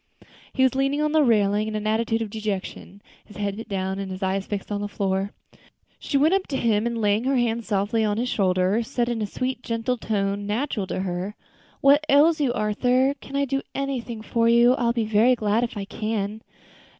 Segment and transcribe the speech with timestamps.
[0.51, 3.99] He was leaning on the railing in an attitude of dejection, his head bent down
[3.99, 5.29] and his eyes fixed on the floor.
[5.99, 9.19] She went up to him, and laying her hand softly on his shoulder, said, in
[9.19, 11.35] the sweet, gentle tones natural to her.
[11.81, 13.13] "What ails you, Arthur?
[13.21, 14.73] Can I do anything for you?
[14.73, 16.41] I will be very glad if I can."